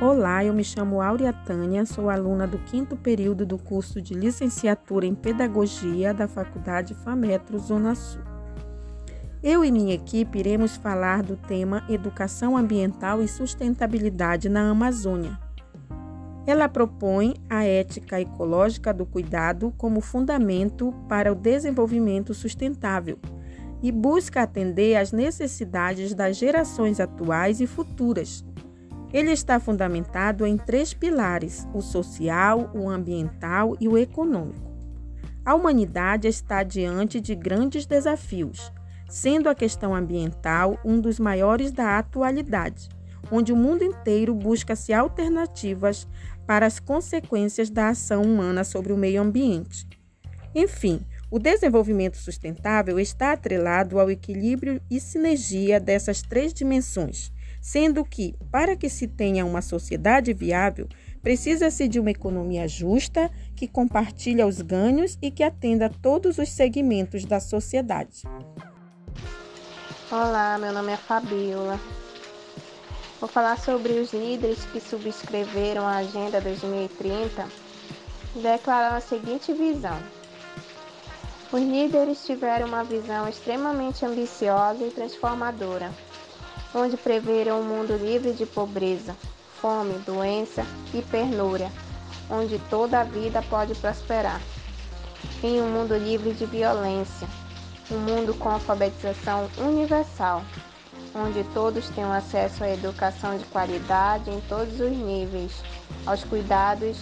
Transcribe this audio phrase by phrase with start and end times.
[0.00, 5.04] Olá, eu me chamo Áurea Tânia, sou aluna do quinto período do curso de licenciatura
[5.04, 8.22] em Pedagogia da Faculdade FAMETRO Zona Sul.
[9.42, 15.36] Eu e minha equipe iremos falar do tema Educação Ambiental e Sustentabilidade na Amazônia.
[16.46, 23.18] Ela propõe a ética ecológica do cuidado como fundamento para o desenvolvimento sustentável
[23.82, 28.44] e busca atender às necessidades das gerações atuais e futuras
[29.12, 34.68] ele está fundamentado em três pilares: o social, o ambiental e o econômico.
[35.44, 38.70] A humanidade está diante de grandes desafios,
[39.08, 42.88] sendo a questão ambiental um dos maiores da atualidade,
[43.30, 46.06] onde o mundo inteiro busca-se alternativas
[46.46, 49.88] para as consequências da ação humana sobre o meio ambiente.
[50.54, 51.00] Enfim,
[51.30, 58.76] o desenvolvimento sustentável está atrelado ao equilíbrio e sinergia dessas três dimensões sendo que, para
[58.76, 60.88] que se tenha uma sociedade viável,
[61.22, 67.24] precisa-se de uma economia justa que compartilha os ganhos e que atenda todos os segmentos
[67.24, 68.22] da sociedade.
[70.10, 71.78] Olá, meu nome é Fabiola.
[73.20, 77.46] Vou falar sobre os líderes que subscreveram a Agenda 2030
[78.36, 79.98] e declararam a seguinte visão.
[81.50, 85.90] Os líderes tiveram uma visão extremamente ambiciosa e transformadora
[86.74, 89.16] onde preveram um mundo livre de pobreza,
[89.60, 91.72] fome, doença e pernúria,
[92.30, 94.40] onde toda a vida pode prosperar.
[95.42, 97.26] Em um mundo livre de violência,
[97.90, 100.42] um mundo com alfabetização universal,
[101.14, 105.52] onde todos tenham acesso à educação de qualidade em todos os níveis,
[106.06, 106.98] aos cuidados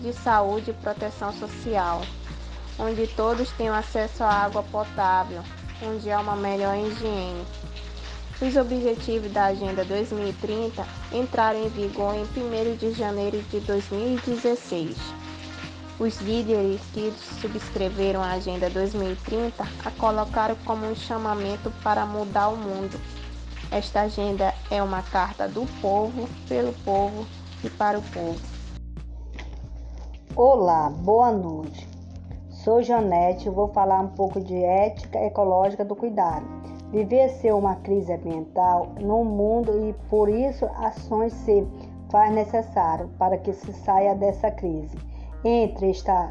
[0.00, 2.02] de saúde e proteção social,
[2.78, 5.42] onde todos tenham acesso à água potável,
[5.82, 7.44] onde há uma melhor higiene
[8.40, 14.96] os objetivos da Agenda 2030 entraram em vigor em 1 de janeiro de 2016.
[15.98, 22.56] Os líderes que subscreveram a Agenda 2030 a colocaram como um chamamento para mudar o
[22.56, 23.00] mundo.
[23.70, 27.26] Esta agenda é uma carta do povo, pelo povo
[27.64, 28.40] e para o povo.
[30.36, 31.97] Olá, boa noite.
[32.68, 36.44] Sou Janete vou falar um pouco de ética ecológica do cuidado
[36.92, 41.66] Viver uma crise ambiental no mundo e por isso ações se
[42.10, 44.98] faz necessário para que se saia dessa crise.
[45.42, 46.28] Entre está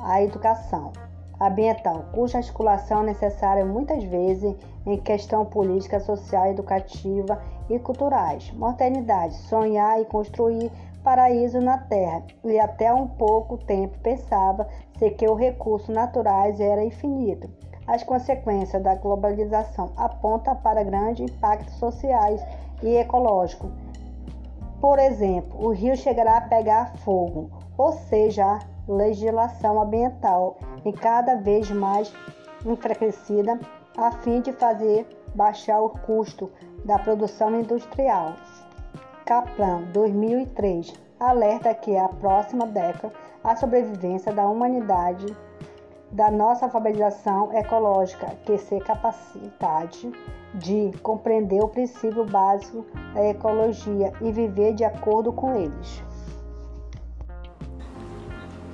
[0.00, 0.92] a educação
[1.40, 4.54] ambiental, cuja articulação é necessária muitas vezes
[4.84, 8.52] em questão política, social, educativa e culturais.
[8.52, 10.70] Modernidade, sonhar e construir
[11.02, 12.22] paraíso na Terra.
[12.44, 17.48] E até um pouco tempo pensava-se que os recursos naturais era infinito
[17.86, 22.40] as consequências da globalização apontam para grandes impactos sociais
[22.82, 23.70] e ecológicos.
[24.80, 31.36] Por exemplo, o rio chegará a pegar fogo, ou seja, a legislação ambiental e cada
[31.36, 32.12] vez mais
[32.64, 33.58] enfraquecida
[33.96, 36.50] a fim de fazer baixar o custo
[36.84, 38.34] da produção industrial.
[39.24, 40.92] Kaplan, 2003,
[41.30, 43.12] alerta que a próxima década
[43.44, 45.26] a sobrevivência da humanidade
[46.10, 50.12] da nossa alfabetização ecológica, que se capacidade
[50.54, 52.84] de compreender o princípio básico
[53.14, 56.02] da ecologia e viver de acordo com eles.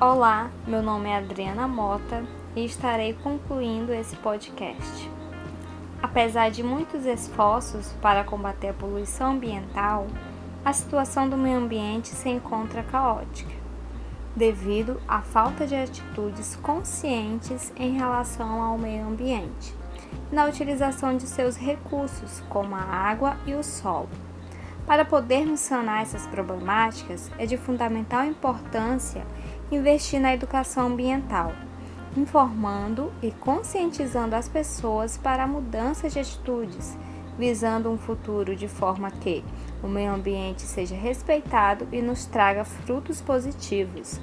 [0.00, 2.24] Olá, meu nome é Adriana Mota
[2.56, 5.10] e estarei concluindo esse podcast.
[6.02, 10.06] Apesar de muitos esforços para combater a poluição ambiental,
[10.64, 13.60] a situação do meio ambiente se encontra caótica
[14.34, 19.74] devido à falta de atitudes conscientes em relação ao meio ambiente,
[20.30, 24.08] na utilização de seus recursos, como a água e o solo.
[24.86, 29.24] Para podermos sanar essas problemáticas, é de fundamental importância
[29.70, 31.52] investir na educação ambiental,
[32.16, 36.96] informando e conscientizando as pessoas para a mudança de atitudes,
[37.38, 39.44] visando um futuro de forma que
[39.82, 44.20] o meio ambiente seja respeitado e nos traga frutos positivos.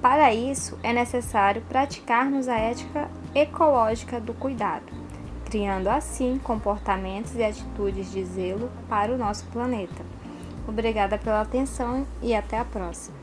[0.00, 4.92] Para isso, é necessário praticarmos a ética ecológica do cuidado,
[5.44, 10.04] criando assim comportamentos e atitudes de zelo para o nosso planeta.
[10.66, 13.21] Obrigada pela atenção e até a próxima.